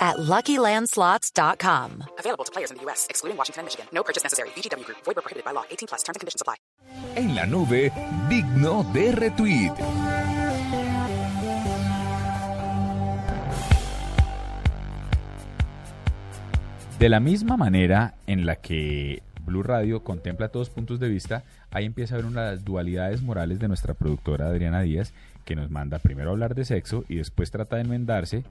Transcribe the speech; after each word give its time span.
at 0.00 0.16
LuckyLandSlots.com. 0.16 2.04
Available 2.18 2.44
to 2.44 2.52
players 2.52 2.70
in 2.70 2.78
the 2.78 2.84
U.S., 2.84 3.06
excluding 3.10 3.36
Washington 3.36 3.60
and 3.60 3.66
Michigan. 3.66 3.86
No 3.92 4.02
purchase 4.02 4.24
necessary. 4.24 4.48
VGW 4.56 4.84
Group. 4.86 4.98
Void 5.04 5.16
where 5.16 5.22
prohibited 5.22 5.44
by 5.44 5.52
law. 5.52 5.64
18 5.70 5.88
plus. 5.88 6.02
Terms 6.02 6.16
and 6.16 6.20
conditions 6.20 6.40
apply. 6.40 6.56
En 7.16 7.34
la 7.34 7.44
nube, 7.44 7.92
digno 8.28 8.84
de 8.92 9.12
retweet. 9.12 9.72
De 17.00 17.08
la 17.08 17.18
misma 17.18 17.56
manera 17.56 18.14
en 18.26 18.44
la 18.44 18.56
que 18.56 19.22
Blue 19.40 19.62
Radio 19.62 20.04
contempla 20.04 20.50
todos 20.50 20.68
puntos 20.68 21.00
de 21.00 21.08
vista, 21.08 21.44
ahí 21.70 21.86
empieza 21.86 22.14
a 22.14 22.18
haber 22.18 22.30
una 22.30 22.44
de 22.44 22.50
las 22.52 22.64
dualidades 22.64 23.22
morales 23.22 23.58
de 23.58 23.68
nuestra 23.68 23.94
productora 23.94 24.48
Adriana 24.48 24.82
Díaz, 24.82 25.14
que 25.46 25.56
nos 25.56 25.70
manda 25.70 25.98
primero 25.98 26.28
a 26.28 26.32
hablar 26.32 26.54
de 26.54 26.66
sexo 26.66 27.04
y 27.08 27.16
después 27.16 27.50
trata 27.50 27.76
de 27.76 27.82
enmendarse 27.82 28.44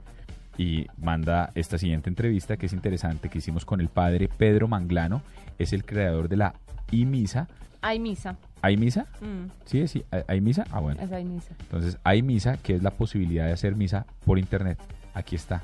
y 0.60 0.86
manda 0.98 1.52
esta 1.54 1.78
siguiente 1.78 2.10
entrevista 2.10 2.58
que 2.58 2.66
es 2.66 2.74
interesante 2.74 3.30
que 3.30 3.38
hicimos 3.38 3.64
con 3.64 3.80
el 3.80 3.88
padre 3.88 4.28
Pedro 4.28 4.68
Manglano, 4.68 5.22
es 5.58 5.72
el 5.72 5.86
creador 5.86 6.28
de 6.28 6.36
la 6.36 6.54
I-Misa. 6.90 7.48
Hay 7.80 7.98
misa. 7.98 8.36
¿Hay 8.60 8.76
misa? 8.76 9.06
Mm, 9.22 9.48
Sí, 9.64 9.88
sí, 9.88 10.04
¿hay- 10.10 10.22
¿hay 10.28 10.40
misa? 10.42 10.66
Ah, 10.70 10.80
bueno. 10.80 11.00
es 11.00 11.10
hay 11.12 11.24
misa. 11.24 11.54
Entonces, 11.60 11.96
hay 12.04 12.20
misa, 12.22 12.58
que 12.58 12.74
es 12.74 12.82
la 12.82 12.90
posibilidad 12.90 13.46
de 13.46 13.52
hacer 13.52 13.74
misa 13.74 14.04
por 14.26 14.38
internet. 14.38 14.76
Aquí 15.14 15.34
está. 15.34 15.62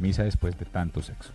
Misa 0.00 0.24
después 0.24 0.58
de 0.58 0.64
tanto 0.64 1.00
sexo. 1.00 1.30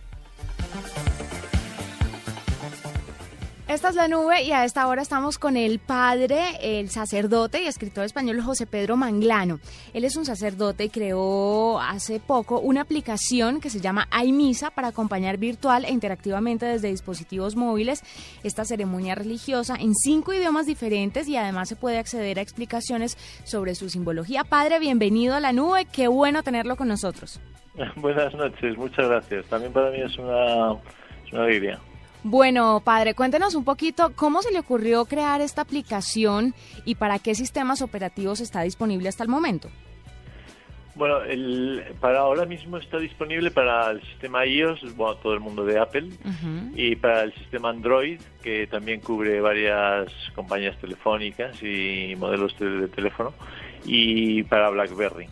Esta 3.70 3.90
es 3.90 3.94
la 3.94 4.08
nube 4.08 4.42
y 4.42 4.50
a 4.50 4.64
esta 4.64 4.88
hora 4.88 5.00
estamos 5.00 5.38
con 5.38 5.56
el 5.56 5.78
padre, 5.78 6.40
el 6.60 6.90
sacerdote 6.90 7.62
y 7.62 7.68
escritor 7.68 8.04
español 8.04 8.40
José 8.40 8.66
Pedro 8.66 8.96
Manglano. 8.96 9.60
Él 9.94 10.02
es 10.02 10.16
un 10.16 10.24
sacerdote 10.24 10.86
y 10.86 10.88
creó 10.88 11.78
hace 11.78 12.18
poco 12.18 12.58
una 12.58 12.80
aplicación 12.80 13.60
que 13.60 13.70
se 13.70 13.80
llama 13.80 14.08
iMisa 14.24 14.72
para 14.72 14.88
acompañar 14.88 15.38
virtual 15.38 15.84
e 15.84 15.92
interactivamente 15.92 16.66
desde 16.66 16.88
dispositivos 16.88 17.54
móviles 17.54 18.02
esta 18.42 18.64
ceremonia 18.64 19.14
religiosa 19.14 19.76
en 19.78 19.94
cinco 19.94 20.32
idiomas 20.34 20.66
diferentes 20.66 21.28
y 21.28 21.36
además 21.36 21.68
se 21.68 21.76
puede 21.76 21.98
acceder 21.98 22.40
a 22.40 22.42
explicaciones 22.42 23.16
sobre 23.44 23.76
su 23.76 23.88
simbología. 23.88 24.42
Padre, 24.42 24.80
bienvenido 24.80 25.36
a 25.36 25.40
la 25.40 25.52
nube, 25.52 25.84
qué 25.84 26.08
bueno 26.08 26.42
tenerlo 26.42 26.74
con 26.74 26.88
nosotros. 26.88 27.40
Buenas 27.94 28.34
noches, 28.34 28.76
muchas 28.76 29.06
gracias. 29.06 29.46
También 29.46 29.72
para 29.72 29.92
mí 29.92 30.00
es 30.00 30.18
una, 30.18 30.72
es 31.24 31.32
una 31.32 31.44
alegría. 31.44 31.78
Bueno, 32.22 32.82
padre, 32.84 33.14
cuéntenos 33.14 33.54
un 33.54 33.64
poquito 33.64 34.12
cómo 34.14 34.42
se 34.42 34.52
le 34.52 34.58
ocurrió 34.58 35.06
crear 35.06 35.40
esta 35.40 35.62
aplicación 35.62 36.54
y 36.84 36.96
para 36.96 37.18
qué 37.18 37.34
sistemas 37.34 37.80
operativos 37.80 38.40
está 38.40 38.60
disponible 38.62 39.08
hasta 39.08 39.22
el 39.22 39.30
momento. 39.30 39.70
Bueno, 40.96 41.22
el, 41.22 41.82
para 41.98 42.20
ahora 42.20 42.44
mismo 42.44 42.76
está 42.76 42.98
disponible 42.98 43.50
para 43.50 43.92
el 43.92 44.02
sistema 44.02 44.44
iOS, 44.44 44.94
bueno, 44.96 45.14
todo 45.16 45.32
el 45.32 45.40
mundo 45.40 45.64
de 45.64 45.78
Apple, 45.78 46.10
y 46.74 46.96
para 46.96 47.22
el 47.22 47.32
sistema 47.34 47.70
Android, 47.70 48.20
que 48.42 48.66
también 48.66 49.00
cubre 49.00 49.40
varias 49.40 50.12
compañías 50.34 50.76
telefónicas 50.78 51.62
y 51.62 52.14
modelos 52.18 52.58
de, 52.58 52.68
de 52.68 52.88
teléfono, 52.88 53.32
y 53.86 54.42
para 54.42 54.68
BlackBerry. 54.68 55.28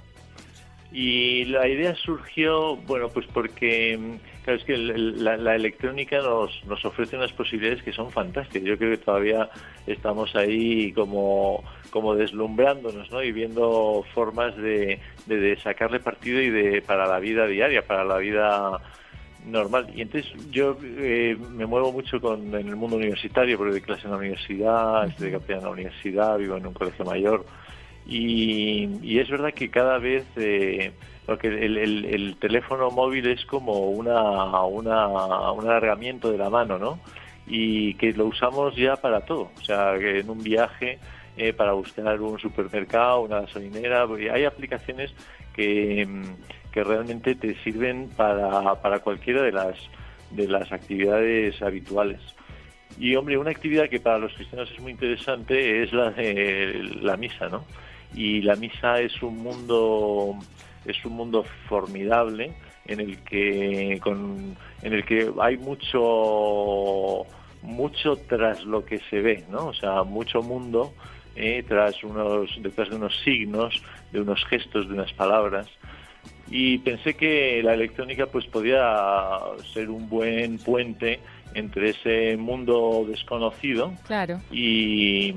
Y 0.90 1.44
la 1.46 1.68
idea 1.68 1.94
surgió, 1.96 2.76
bueno, 2.76 3.08
pues 3.08 3.26
porque, 3.26 3.98
mm, 3.98 4.37
es 4.54 4.64
que 4.64 4.76
la, 4.76 5.54
electrónica 5.54 6.18
nos, 6.18 6.64
nos 6.66 6.84
ofrece 6.84 7.16
unas 7.16 7.32
posibilidades 7.32 7.82
que 7.82 7.92
son 7.92 8.10
fantásticas. 8.10 8.62
Yo 8.62 8.76
creo 8.78 8.90
que 8.90 9.04
todavía 9.04 9.48
estamos 9.86 10.34
ahí 10.36 10.92
como, 10.92 11.62
como 11.90 12.14
deslumbrándonos, 12.14 13.10
¿no? 13.10 13.22
Y 13.22 13.32
viendo 13.32 14.04
formas 14.14 14.56
de, 14.56 15.00
de, 15.26 15.36
de 15.36 15.56
sacarle 15.60 16.00
partido 16.00 16.40
y 16.40 16.50
de, 16.50 16.82
para 16.82 17.06
la 17.06 17.18
vida 17.18 17.46
diaria, 17.46 17.82
para 17.86 18.04
la 18.04 18.18
vida 18.18 18.80
normal. 19.46 19.88
Y 19.94 20.02
entonces 20.02 20.32
yo 20.50 20.76
eh, 20.82 21.36
me 21.52 21.66
muevo 21.66 21.92
mucho 21.92 22.20
con, 22.20 22.54
en 22.54 22.68
el 22.68 22.76
mundo 22.76 22.96
universitario, 22.96 23.56
porque 23.56 23.72
doy 23.72 23.80
clase 23.80 24.04
en 24.04 24.12
la 24.12 24.18
universidad, 24.18 25.06
estoy 25.06 25.30
de 25.30 25.38
capellán 25.38 25.60
en 25.60 25.64
la 25.64 25.72
universidad, 25.72 26.38
vivo 26.38 26.56
en 26.56 26.66
un 26.66 26.74
colegio 26.74 27.04
mayor. 27.04 27.44
Y, 28.08 29.18
es 29.18 29.28
verdad 29.28 29.52
que 29.52 29.68
cada 29.70 29.98
vez, 29.98 30.24
eh, 30.36 30.92
porque 31.26 31.48
el, 31.48 31.76
el- 31.76 32.04
el 32.06 32.36
teléfono 32.36 32.90
móvil 32.90 33.26
es 33.28 33.44
como 33.44 33.90
una, 33.90 34.62
una, 34.64 35.06
un 35.52 35.66
alargamiento 35.66 36.32
de 36.32 36.38
la 36.38 36.48
mano, 36.48 36.78
¿no? 36.78 36.98
Y 37.46 37.94
que 37.94 38.12
lo 38.14 38.26
usamos 38.26 38.74
ya 38.76 38.96
para 38.96 39.20
todo. 39.20 39.50
O 39.58 39.60
sea, 39.62 39.94
que 39.98 40.20
en 40.20 40.30
un 40.30 40.42
viaje, 40.42 40.98
eh, 41.36 41.52
para 41.52 41.72
buscar 41.72 42.20
un 42.20 42.38
supermercado, 42.38 43.20
una 43.20 43.42
gasolinera, 43.42 44.06
porque 44.06 44.30
hay 44.30 44.44
aplicaciones 44.44 45.12
que, 45.54 46.06
mm, 46.06 46.70
que 46.72 46.84
realmente 46.84 47.34
te 47.34 47.54
sirven 47.62 48.08
para, 48.16 48.74
para 48.80 49.00
cualquiera 49.00 49.42
de 49.42 49.52
las, 49.52 49.76
de 50.30 50.48
las 50.48 50.72
actividades 50.72 51.60
habituales. 51.60 52.20
Y 52.98 53.14
hombre, 53.16 53.36
una 53.38 53.50
actividad 53.50 53.88
que 53.88 54.00
para 54.00 54.18
los 54.18 54.32
cristianos 54.32 54.70
es 54.70 54.80
muy 54.80 54.92
interesante 54.92 55.82
es 55.82 55.92
la 55.92 56.10
de 56.10 56.80
la 57.02 57.16
misa, 57.18 57.48
¿no? 57.50 57.64
Y 58.14 58.42
la 58.42 58.56
misa 58.56 59.00
es 59.00 59.22
un 59.22 59.38
mundo 59.42 60.36
es 60.84 61.04
un 61.04 61.12
mundo 61.12 61.44
formidable 61.68 62.52
en 62.86 63.00
el 63.00 63.18
que 63.24 63.98
con 64.02 64.56
en 64.82 64.92
el 64.92 65.04
que 65.04 65.30
hay 65.40 65.56
mucho 65.58 67.26
mucho 67.62 68.16
tras 68.28 68.64
lo 68.64 68.84
que 68.84 69.00
se 69.10 69.20
ve, 69.20 69.44
¿no? 69.50 69.66
O 69.66 69.74
sea, 69.74 70.04
mucho 70.04 70.42
mundo 70.42 70.94
eh, 71.36 71.64
tras 71.68 72.02
unos 72.02 72.50
detrás 72.62 72.88
de 72.88 72.96
unos 72.96 73.14
signos, 73.24 73.82
de 74.12 74.20
unos 74.20 74.44
gestos, 74.46 74.88
de 74.88 74.94
unas 74.94 75.12
palabras 75.12 75.68
y 76.50 76.78
pensé 76.78 77.14
que 77.14 77.60
la 77.62 77.74
electrónica 77.74 78.26
pues 78.26 78.46
podía 78.46 79.38
ser 79.74 79.90
un 79.90 80.08
buen 80.08 80.58
puente 80.58 81.20
entre 81.54 81.90
ese 81.90 82.36
mundo 82.36 83.04
desconocido 83.08 83.92
Claro. 84.06 84.40
y, 84.50 85.34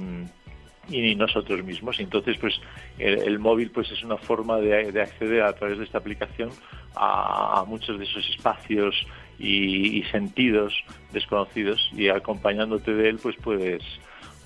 y 0.91 1.15
nosotros 1.15 1.63
mismos. 1.63 1.99
Y 1.99 2.03
entonces, 2.03 2.37
pues 2.39 2.55
el, 2.97 3.19
el 3.19 3.39
móvil 3.39 3.71
pues 3.71 3.91
es 3.91 4.03
una 4.03 4.17
forma 4.17 4.57
de, 4.57 4.91
de 4.91 5.01
acceder 5.01 5.43
a 5.43 5.53
través 5.53 5.77
de 5.77 5.85
esta 5.85 5.97
aplicación 5.97 6.49
a, 6.95 7.61
a 7.61 7.65
muchos 7.65 7.97
de 7.97 8.05
esos 8.05 8.27
espacios 8.29 8.95
y, 9.39 9.99
y 9.99 10.03
sentidos 10.03 10.73
desconocidos 11.13 11.89
y 11.93 12.09
acompañándote 12.09 12.93
de 12.93 13.09
él 13.09 13.19
pues 13.21 13.35
puedes 13.41 13.81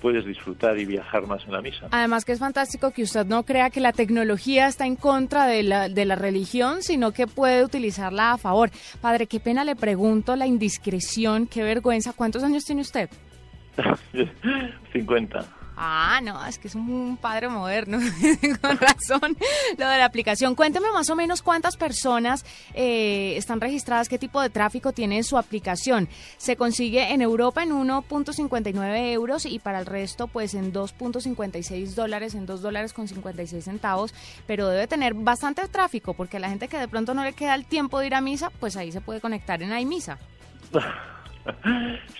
puedes 0.00 0.26
disfrutar 0.26 0.78
y 0.78 0.84
viajar 0.84 1.26
más 1.26 1.42
en 1.46 1.52
la 1.52 1.62
misa. 1.62 1.88
Además 1.90 2.24
que 2.24 2.32
es 2.32 2.38
fantástico 2.38 2.90
que 2.90 3.02
usted 3.02 3.24
no 3.26 3.44
crea 3.44 3.70
que 3.70 3.80
la 3.80 3.92
tecnología 3.92 4.68
está 4.68 4.86
en 4.86 4.94
contra 4.94 5.46
de 5.46 5.62
la, 5.62 5.88
de 5.88 6.04
la 6.04 6.14
religión, 6.14 6.82
sino 6.82 7.12
que 7.12 7.26
puede 7.26 7.64
utilizarla 7.64 8.32
a 8.32 8.38
favor. 8.38 8.70
Padre, 9.00 9.26
qué 9.26 9.40
pena 9.40 9.64
le 9.64 9.74
pregunto 9.74 10.36
la 10.36 10.46
indiscreción, 10.46 11.46
qué 11.46 11.62
vergüenza. 11.62 12.12
¿Cuántos 12.12 12.44
años 12.44 12.64
tiene 12.64 12.82
usted? 12.82 13.08
50. 14.92 15.44
Ah, 15.76 16.20
no, 16.22 16.44
es 16.46 16.58
que 16.58 16.68
es 16.68 16.74
un 16.74 17.18
padre 17.20 17.50
moderno, 17.50 17.98
con 18.62 18.78
razón, 18.78 19.36
lo 19.76 19.88
de 19.88 19.98
la 19.98 20.06
aplicación. 20.06 20.54
Cuénteme 20.54 20.90
más 20.90 21.10
o 21.10 21.16
menos 21.16 21.42
cuántas 21.42 21.76
personas 21.76 22.46
eh, 22.72 23.34
están 23.36 23.60
registradas, 23.60 24.08
qué 24.08 24.18
tipo 24.18 24.40
de 24.40 24.48
tráfico 24.48 24.92
tiene 24.92 25.22
su 25.22 25.36
aplicación. 25.36 26.08
Se 26.38 26.56
consigue 26.56 27.12
en 27.12 27.20
Europa 27.20 27.62
en 27.62 27.72
1.59 27.72 29.12
euros 29.12 29.44
y 29.44 29.58
para 29.58 29.78
el 29.78 29.86
resto 29.86 30.28
pues 30.28 30.54
en 30.54 30.72
2.56 30.72 31.94
dólares, 31.94 32.34
en 32.34 32.46
2 32.46 32.62
dólares 32.62 32.94
con 32.94 33.06
56 33.06 33.62
centavos, 33.62 34.14
pero 34.46 34.68
debe 34.68 34.86
tener 34.86 35.12
bastante 35.12 35.68
tráfico 35.68 36.14
porque 36.14 36.38
a 36.38 36.40
la 36.40 36.48
gente 36.48 36.68
que 36.68 36.78
de 36.78 36.88
pronto 36.88 37.12
no 37.12 37.22
le 37.22 37.34
queda 37.34 37.54
el 37.54 37.66
tiempo 37.66 37.98
de 37.98 38.06
ir 38.06 38.14
a 38.14 38.22
misa, 38.22 38.50
pues 38.60 38.76
ahí 38.76 38.92
se 38.92 39.02
puede 39.02 39.20
conectar 39.20 39.62
en 39.62 39.78
iMisa. 39.78 40.18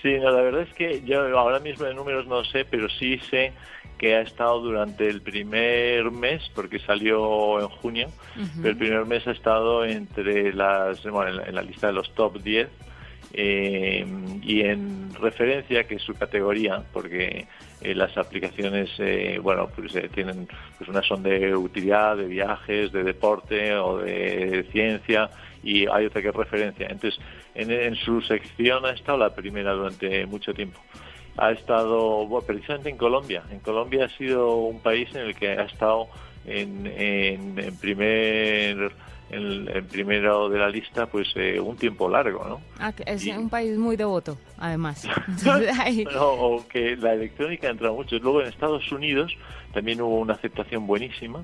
Sí, 0.02 0.18
no, 0.18 0.30
la 0.30 0.42
verdad 0.42 0.62
es 0.62 0.74
que 0.74 1.02
yo 1.04 1.38
ahora 1.38 1.58
mismo 1.58 1.84
de 1.84 1.94
números 1.94 2.26
no 2.26 2.44
sé, 2.44 2.64
pero 2.64 2.88
sí 2.88 3.18
sé 3.30 3.52
que 3.98 4.14
ha 4.14 4.20
estado 4.20 4.60
durante 4.60 5.08
el 5.08 5.22
primer 5.22 6.10
mes, 6.10 6.42
porque 6.54 6.78
salió 6.80 7.60
en 7.60 7.68
junio, 7.68 8.08
pero 8.56 8.70
el 8.70 8.76
primer 8.76 9.06
mes 9.06 9.26
ha 9.26 9.32
estado 9.32 9.84
entre 9.84 10.52
las, 10.52 11.02
bueno, 11.04 11.30
en, 11.30 11.36
la, 11.36 11.42
en 11.44 11.54
la 11.54 11.62
lista 11.62 11.86
de 11.86 11.94
los 11.94 12.14
top 12.14 12.42
10 12.42 12.68
eh, 13.32 14.06
y 14.42 14.60
en 14.62 15.14
referencia, 15.14 15.84
que 15.84 15.96
es 15.96 16.02
su 16.02 16.14
categoría, 16.14 16.82
porque 16.92 17.46
eh, 17.80 17.94
las 17.94 18.16
aplicaciones, 18.16 18.90
eh, 18.98 19.38
bueno, 19.42 19.68
pues 19.74 19.94
eh, 19.94 20.08
tienen, 20.12 20.48
pues 20.78 20.88
unas 20.88 21.06
son 21.06 21.22
de 21.22 21.54
utilidad, 21.54 22.16
de 22.16 22.26
viajes, 22.26 22.92
de 22.92 23.04
deporte 23.04 23.76
o 23.76 23.98
de 23.98 24.66
ciencia, 24.72 25.30
y 25.66 25.86
hay 25.88 26.06
otra 26.06 26.22
que 26.22 26.28
es 26.28 26.34
referencia. 26.34 26.86
Entonces, 26.88 27.20
en, 27.54 27.70
en 27.72 27.96
su 27.96 28.20
sección 28.20 28.86
ha 28.86 28.92
estado 28.92 29.18
la 29.18 29.34
primera 29.34 29.72
durante 29.72 30.24
mucho 30.26 30.54
tiempo. 30.54 30.80
ha 31.36 31.50
estado 31.50 32.24
bueno, 32.26 32.46
precisamente 32.46 32.88
en 32.88 32.96
Colombia. 32.96 33.42
En 33.50 33.58
Colombia 33.58 34.04
ha 34.04 34.16
sido 34.16 34.56
un 34.58 34.80
país 34.80 35.08
en 35.14 35.22
el 35.22 35.34
que 35.34 35.48
ha 35.48 35.64
estado 35.64 36.06
en, 36.46 36.86
en, 36.86 37.76
primer 37.80 38.92
en, 39.30 39.86
primero 39.88 40.48
de 40.48 40.58
la 40.60 40.68
lista 40.68 41.06
pues 41.06 41.26
eh, 41.34 41.58
un 41.58 41.76
tiempo 41.76 42.08
largo, 42.08 42.44
¿no? 42.48 42.60
Ah, 42.78 42.92
es 43.04 43.26
un 43.26 43.50
país 43.50 43.76
muy 43.76 43.96
devoto, 43.96 44.38
además. 44.58 45.06
o 46.16 46.64
que 46.68 46.96
la 46.96 47.14
electrónica 47.14 47.68
entra 47.68 47.90
mucho. 47.90 48.18
Luego 48.20 48.40
en 48.40 48.46
Estados 48.46 48.90
Unidos 48.92 49.32
también 49.74 50.00
hubo 50.00 50.20
una 50.20 50.34
aceptación 50.34 50.86
buenísima. 50.86 51.42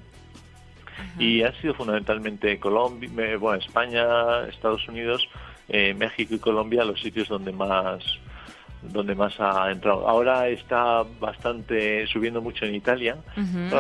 Y 1.18 1.42
ha 1.42 1.52
sido 1.60 1.74
fundamentalmente 1.74 2.58
Colombia, 2.58 3.36
bueno, 3.38 3.58
España, 3.58 4.46
Estados 4.48 4.86
Unidos, 4.88 5.28
eh, 5.68 5.94
México 5.94 6.34
y 6.34 6.38
Colombia 6.38 6.84
los 6.84 7.00
sitios 7.00 7.28
donde 7.28 7.52
más 7.52 8.02
donde 8.82 9.14
más 9.14 9.38
ha 9.38 9.70
entrado. 9.70 10.08
Ahora 10.08 10.48
está 10.48 11.04
bastante 11.20 12.04
subiendo 12.08 12.40
mucho 12.42 12.64
en 12.64 12.74
Italia, 12.74 13.16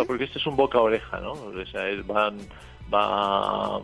porque 0.06 0.24
esto 0.24 0.38
es 0.38 0.46
un 0.46 0.54
boca 0.54 0.78
a 0.78 0.82
oreja, 0.82 1.18
¿no? 1.20 1.32
O 1.32 1.66
sea, 1.66 1.82
van, 2.06 2.38
va 2.92 3.80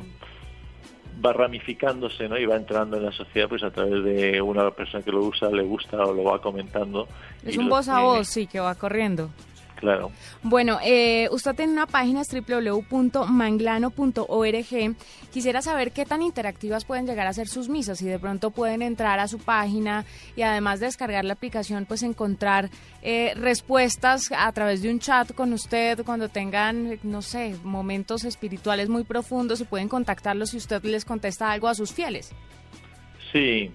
va 1.24 1.32
ramificándose 1.32 2.28
¿no? 2.28 2.38
y 2.38 2.46
va 2.46 2.56
entrando 2.56 2.96
en 2.96 3.04
la 3.04 3.12
sociedad 3.12 3.48
pues 3.48 3.62
a 3.62 3.70
través 3.70 4.04
de 4.04 4.40
una 4.40 4.70
persona 4.70 5.02
que 5.02 5.10
lo 5.10 5.22
usa, 5.22 5.50
le 5.50 5.62
gusta 5.62 6.04
o 6.04 6.12
lo 6.12 6.24
va 6.24 6.40
comentando. 6.40 7.08
Es 7.44 7.56
un 7.56 7.68
voz 7.68 7.88
a 7.88 8.00
voz, 8.00 8.28
sí, 8.28 8.46
que 8.46 8.60
va 8.60 8.74
corriendo. 8.74 9.30
Claro. 9.78 10.10
Bueno, 10.42 10.78
eh, 10.84 11.28
usted 11.30 11.54
tiene 11.54 11.72
una 11.72 11.86
página 11.86 12.22
www.manglano.org. 12.22 14.96
Quisiera 15.32 15.62
saber 15.62 15.92
qué 15.92 16.04
tan 16.04 16.22
interactivas 16.22 16.84
pueden 16.84 17.06
llegar 17.06 17.28
a 17.28 17.32
ser 17.32 17.46
sus 17.46 17.68
misas. 17.68 17.98
Si 17.98 18.06
de 18.06 18.18
pronto 18.18 18.50
pueden 18.50 18.82
entrar 18.82 19.20
a 19.20 19.28
su 19.28 19.38
página 19.38 20.04
y 20.34 20.42
además 20.42 20.80
de 20.80 20.86
descargar 20.86 21.24
la 21.24 21.34
aplicación, 21.34 21.86
pues 21.86 22.02
encontrar 22.02 22.70
eh, 23.02 23.34
respuestas 23.36 24.32
a 24.36 24.50
través 24.52 24.82
de 24.82 24.90
un 24.90 24.98
chat 24.98 25.32
con 25.32 25.52
usted 25.52 26.04
cuando 26.04 26.28
tengan, 26.28 26.98
no 27.04 27.22
sé, 27.22 27.54
momentos 27.62 28.24
espirituales 28.24 28.88
muy 28.88 29.04
profundos 29.04 29.60
y 29.60 29.64
pueden 29.64 29.88
contactarlos 29.88 30.50
si 30.50 30.56
usted 30.56 30.82
les 30.82 31.04
contesta 31.04 31.52
algo 31.52 31.68
a 31.68 31.74
sus 31.74 31.92
fieles. 31.92 32.34
Sí, 33.32 33.70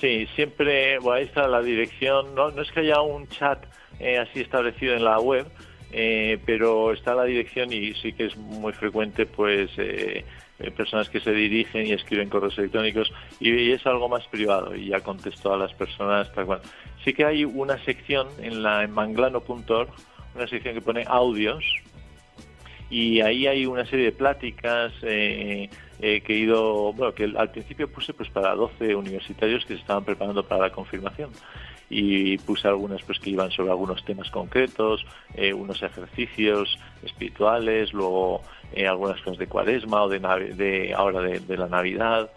sí, 0.00 0.26
siempre, 0.34 0.98
bueno, 0.98 1.18
ahí 1.18 1.24
está 1.24 1.48
la 1.48 1.62
dirección. 1.62 2.34
No, 2.34 2.50
no 2.50 2.60
es 2.60 2.70
que 2.72 2.80
haya 2.80 3.00
un 3.00 3.26
chat 3.28 3.64
eh, 3.98 4.18
así 4.18 4.40
establecido 4.40 4.94
en 4.94 5.04
la 5.04 5.18
web, 5.18 5.46
eh, 5.92 6.38
pero 6.44 6.92
está 6.92 7.14
la 7.14 7.24
dirección 7.24 7.72
y 7.72 7.94
sí 7.94 8.12
que 8.12 8.26
es 8.26 8.36
muy 8.36 8.72
frecuente 8.72 9.24
pues 9.24 9.70
eh, 9.78 10.24
personas 10.76 11.08
que 11.08 11.20
se 11.20 11.32
dirigen 11.32 11.86
y 11.86 11.92
escriben 11.92 12.28
correos 12.28 12.58
electrónicos 12.58 13.12
y, 13.40 13.70
es 13.70 13.86
algo 13.86 14.08
más 14.08 14.26
privado 14.28 14.74
y 14.74 14.88
ya 14.88 15.00
contesto 15.00 15.52
a 15.52 15.56
las 15.56 15.72
personas 15.74 16.32
tal 16.32 16.46
cual. 16.46 16.60
Sí 17.04 17.12
que 17.14 17.24
hay 17.24 17.44
una 17.44 17.82
sección 17.84 18.28
en 18.40 18.62
la 18.62 18.84
en 18.84 18.90
manglano.org, 18.90 19.88
una 20.34 20.46
sección 20.46 20.74
que 20.74 20.80
pone 20.80 21.04
audios 21.06 21.64
y 22.90 23.20
ahí 23.20 23.46
hay 23.46 23.66
una 23.66 23.84
serie 23.86 24.06
de 24.06 24.12
pláticas 24.12 24.92
que 25.00 25.70
he 26.00 26.32
ido, 26.32 26.92
bueno, 26.92 27.14
que 27.14 27.24
al 27.24 27.50
principio 27.50 27.90
puse 27.90 28.12
pues 28.12 28.28
para 28.30 28.54
12 28.54 28.94
universitarios 28.94 29.64
que 29.64 29.74
se 29.74 29.80
estaban 29.80 30.04
preparando 30.04 30.46
para 30.46 30.62
la 30.62 30.70
confirmación 30.70 31.30
y 31.88 32.38
puse 32.38 32.66
algunas 32.68 33.02
pues 33.02 33.18
que 33.18 33.30
iban 33.30 33.50
sobre 33.50 33.70
algunos 33.70 34.04
temas 34.04 34.30
concretos, 34.30 35.04
eh, 35.34 35.52
unos 35.52 35.82
ejercicios 35.82 36.78
espirituales, 37.02 37.92
luego 37.92 38.42
eh, 38.72 38.86
algunas 38.86 39.20
cosas 39.20 39.38
de 39.38 39.46
cuaresma 39.46 40.02
o 40.02 40.08
de, 40.08 40.18
de 40.18 40.94
ahora 40.94 41.20
de, 41.20 41.56
la 41.56 41.68
Navidad. 41.68 42.30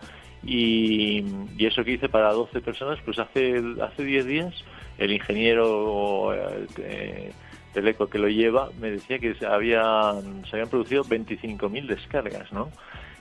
Y, 0.44 1.24
eso 1.58 1.84
que 1.84 1.94
hice 1.94 2.10
para 2.10 2.32
12 2.32 2.62
personas, 2.62 3.00
pues 3.04 3.20
hace, 3.20 3.62
hace 3.82 4.04
10 4.04 4.26
días 4.26 4.64
el 4.98 5.12
ingeniero 5.12 6.34
eh, 6.78 7.32
del 7.74 7.88
eco 7.88 8.08
que 8.08 8.20
lo 8.20 8.28
lleva 8.28 8.70
me 8.80 8.92
decía 8.92 9.20
que 9.20 9.36
se 9.36 9.46
habían, 9.46 10.46
se 10.46 10.56
habían 10.56 10.70
producido 10.70 11.04
25.000 11.04 11.88
descargas, 11.88 12.52
¿no? 12.52 12.70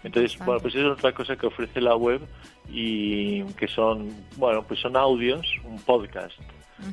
Entonces, 0.05 0.39
bueno, 0.39 0.61
pues 0.61 0.75
es 0.75 0.85
otra 0.85 1.13
cosa 1.13 1.37
que 1.37 1.47
ofrece 1.47 1.81
la 1.81 1.97
web 1.97 2.21
y 2.71 3.43
que 3.55 3.67
son, 3.69 4.11
bueno, 4.37 4.63
pues 4.63 4.81
son 4.81 4.97
audios, 4.97 5.47
un 5.65 5.79
podcast, 5.81 6.39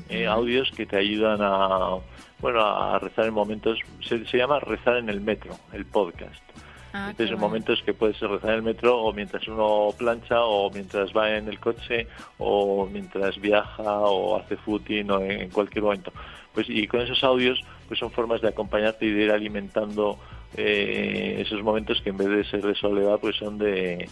eh, 0.10 0.26
audios 0.26 0.72
que 0.72 0.86
te 0.86 0.98
ayudan 0.98 1.40
a, 1.42 1.98
bueno, 2.40 2.62
a 2.62 2.98
rezar 3.00 3.26
en 3.26 3.34
momentos, 3.34 3.80
se, 4.02 4.38
llama 4.38 4.60
rezar 4.60 4.98
en 4.98 5.10
el 5.10 5.22
metro, 5.22 5.56
el 5.74 5.86
podcast. 5.86 6.42
Ah, 6.94 7.08
Entonces, 7.10 7.34
en 7.34 7.40
momentos 7.40 7.84
que 7.84 7.94
puedes 7.94 8.20
rezar 8.20 8.52
en 8.52 8.56
el 8.56 8.64
metro 8.64 8.98
o 8.98 9.12
mientras 9.12 9.46
uno 9.50 9.90
plancha 9.98 10.42
o 10.44 10.72
mientras 10.72 11.12
va 11.12 11.36
en 11.36 11.50
el 11.50 11.60
coche 11.60 12.08
o 12.38 12.88
mientras 12.90 13.40
viaja 13.40 13.84
o 13.84 14.38
hace 14.38 14.56
footing 14.56 15.12
o 15.12 15.22
en, 15.22 15.50
cualquier 15.50 15.84
momento. 15.84 16.14
Pues 16.54 16.70
y 16.70 16.88
con 16.88 17.02
esos 17.02 17.22
audios 17.24 17.60
pues 17.90 18.00
son 18.00 18.12
formas 18.12 18.42
de 18.42 18.48
acompañarte 18.48 19.06
y 19.06 19.12
de 19.12 19.24
ir 19.26 19.32
alimentando 19.32 20.18
eh, 20.58 21.42
esos 21.46 21.62
momentos 21.64 22.02
que 22.02 22.10
en 22.10 22.18
vez 22.18 22.28
de 22.28 22.44
ser 22.46 22.62
de 22.62 22.76
soledad 22.76 23.20
pues 23.20 23.36
son 23.36 23.58
de, 23.58 24.08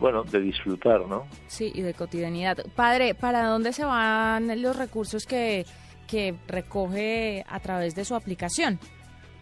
bueno 0.00 0.24
de 0.24 0.40
disfrutar 0.40 1.06
no 1.06 1.26
sí 1.46 1.70
y 1.74 1.82
de 1.82 1.94
cotidianidad. 1.94 2.58
Padre 2.74 3.14
para 3.14 3.46
dónde 3.46 3.72
se 3.72 3.84
van 3.84 4.60
los 4.62 4.76
recursos 4.76 5.26
que 5.26 5.64
que 6.08 6.34
recoge 6.48 7.44
a 7.48 7.60
través 7.60 7.94
de 7.94 8.04
su 8.04 8.14
aplicación 8.14 8.78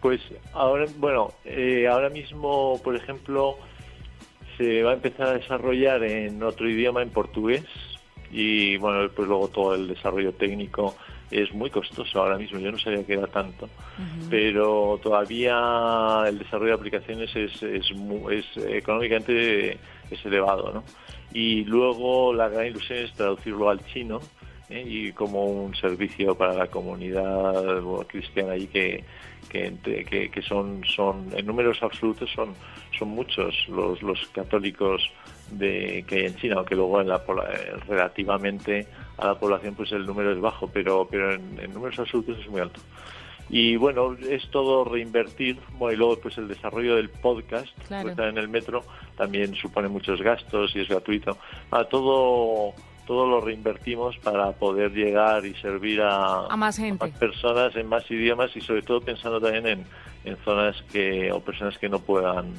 pues 0.01 0.21
ahora 0.53 0.85
bueno 0.97 1.33
eh, 1.43 1.87
ahora 1.87 2.09
mismo 2.09 2.79
por 2.83 2.95
ejemplo 2.95 3.57
se 4.57 4.83
va 4.83 4.91
a 4.91 4.93
empezar 4.93 5.27
a 5.27 5.33
desarrollar 5.33 6.03
en 6.03 6.43
otro 6.43 6.69
idioma 6.69 7.01
en 7.01 7.09
portugués 7.09 7.65
y 8.31 8.77
bueno 8.77 9.09
pues 9.15 9.27
luego 9.27 9.47
todo 9.47 9.73
el 9.73 9.87
desarrollo 9.87 10.33
técnico 10.33 10.95
es 11.31 11.53
muy 11.53 11.69
costoso 11.69 12.21
ahora 12.21 12.37
mismo. 12.37 12.59
Yo 12.59 12.71
no 12.71 12.79
sabía 12.79 13.05
que 13.05 13.13
era 13.13 13.27
tanto, 13.27 13.69
pero 14.29 14.99
todavía 15.01 16.23
el 16.27 16.39
desarrollo 16.39 16.71
de 16.71 16.77
aplicaciones 16.77 17.35
es, 17.35 17.61
es, 17.63 17.91
es 18.31 18.57
económicamente 18.67 19.77
es 20.09 20.25
elevado, 20.25 20.71
¿no? 20.73 20.83
Y 21.33 21.63
luego 21.65 22.33
la 22.33 22.49
gran 22.49 22.67
ilusión 22.67 22.99
es 22.99 23.13
traducirlo 23.13 23.69
al 23.69 23.85
chino 23.85 24.19
¿eh? 24.69 24.83
y 24.85 25.11
como 25.11 25.45
un 25.45 25.75
servicio 25.75 26.35
para 26.35 26.53
la 26.53 26.67
comunidad 26.67 27.83
cristiana 28.07 28.53
ahí 28.53 28.67
que, 28.67 29.03
que, 29.49 30.29
que, 30.31 30.41
son, 30.41 30.83
son 30.85 31.27
en 31.35 31.45
números 31.45 31.81
absolutos 31.81 32.29
son, 32.31 32.53
son 32.97 33.09
muchos 33.09 33.67
los, 33.67 34.01
los 34.01 34.27
católicos 34.29 35.09
de 35.51 36.03
que 36.07 36.15
hay 36.15 36.25
en 36.25 36.35
China, 36.35 36.55
aunque 36.57 36.75
luego 36.75 37.01
en 37.01 37.07
la, 37.07 37.17
eh, 37.17 37.73
relativamente 37.87 38.87
a 39.17 39.27
la 39.27 39.35
población 39.35 39.75
pues 39.75 39.91
el 39.91 40.05
número 40.05 40.31
es 40.31 40.39
bajo, 40.39 40.67
pero, 40.67 41.07
pero 41.09 41.33
en, 41.33 41.73
números 41.73 41.99
absolutos 41.99 42.37
es 42.39 42.47
muy 42.49 42.61
alto. 42.61 42.79
Y 43.51 43.77
bueno, 43.77 44.15
es 44.29 44.47
todo 44.51 44.83
reinvertir, 44.85 45.57
bueno, 45.71 45.93
y 45.93 45.97
luego 45.97 46.19
pues 46.19 46.37
el 46.37 46.47
desarrollo 46.47 46.95
del 46.95 47.09
podcast, 47.09 47.75
pues, 47.87 48.17
en 48.19 48.37
el 48.37 48.47
metro, 48.47 48.83
también 49.17 49.55
supone 49.55 49.87
muchos 49.87 50.21
gastos 50.21 50.75
y 50.75 50.81
es 50.81 50.87
gratuito. 50.87 51.37
a 51.71 51.83
todo 51.85 52.73
todo 53.07 53.27
lo 53.27 53.41
reinvertimos 53.41 54.19
para 54.19 54.51
poder 54.51 54.91
llegar 54.91 55.43
y 55.43 55.55
servir 55.55 55.99
a, 55.99 56.55
más 56.55 56.77
gente. 56.77 57.07
personas 57.19 57.75
en 57.75 57.87
más 57.87 58.03
idiomas 58.11 58.55
y 58.55 58.61
sobre 58.61 58.83
todo 58.83 59.01
pensando 59.01 59.41
también 59.41 59.65
en, 59.65 59.85
en 60.25 60.37
zonas 60.45 60.79
que 60.91 61.31
o 61.31 61.39
personas 61.39 61.75
que 61.79 61.89
no 61.89 61.97
puedan 61.97 62.53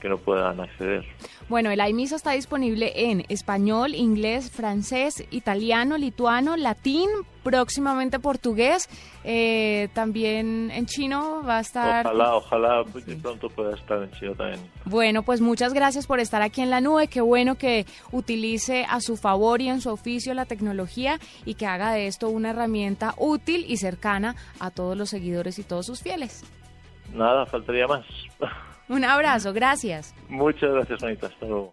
que 0.00 0.08
no 0.08 0.18
puedan 0.18 0.60
acceder. 0.60 1.04
Bueno, 1.48 1.70
el 1.70 1.80
iMisa 1.80 2.16
está 2.16 2.32
disponible 2.32 2.92
en 3.10 3.24
español, 3.28 3.94
inglés, 3.94 4.50
francés, 4.50 5.24
italiano, 5.30 5.96
lituano, 5.96 6.56
latín, 6.56 7.08
próximamente 7.44 8.18
portugués, 8.18 8.88
eh, 9.22 9.88
también 9.94 10.72
en 10.72 10.86
chino 10.86 11.44
va 11.46 11.58
a 11.58 11.60
estar. 11.60 12.04
Ojalá, 12.04 12.34
ojalá 12.34 12.84
pronto 13.22 13.48
pueda 13.48 13.76
estar 13.76 14.02
en 14.02 14.10
chino 14.10 14.34
también. 14.34 14.60
Bueno, 14.84 15.22
pues 15.22 15.40
muchas 15.40 15.72
gracias 15.72 16.08
por 16.08 16.18
estar 16.18 16.42
aquí 16.42 16.62
en 16.62 16.70
la 16.70 16.80
nube. 16.80 17.06
Qué 17.06 17.20
bueno 17.20 17.54
que 17.54 17.86
utilice 18.10 18.84
a 18.88 19.00
su 19.00 19.16
favor 19.16 19.60
y 19.60 19.68
en 19.68 19.80
su 19.80 19.90
oficio 19.90 20.34
la 20.34 20.46
tecnología 20.46 21.20
y 21.44 21.54
que 21.54 21.66
haga 21.66 21.92
de 21.92 22.08
esto 22.08 22.28
una 22.28 22.50
herramienta 22.50 23.14
útil 23.18 23.64
y 23.68 23.76
cercana 23.76 24.34
a 24.58 24.72
todos 24.72 24.96
los 24.96 25.10
seguidores 25.10 25.60
y 25.60 25.62
todos 25.62 25.86
sus 25.86 26.02
fieles. 26.02 26.42
Nada, 27.14 27.46
faltaría 27.46 27.86
más. 27.86 28.04
Un 28.88 29.04
abrazo, 29.04 29.52
gracias. 29.52 30.14
Muchas 30.28 30.70
gracias, 30.70 31.02
Anita. 31.02 31.26
Hasta 31.26 31.46
luego. 31.46 31.72